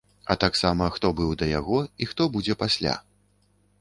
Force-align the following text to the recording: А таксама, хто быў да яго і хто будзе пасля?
А 0.33 0.35
таксама, 0.43 0.87
хто 0.95 1.11
быў 1.19 1.35
да 1.41 1.49
яго 1.51 1.79
і 2.05 2.11
хто 2.13 2.29
будзе 2.37 2.57
пасля? 2.63 2.95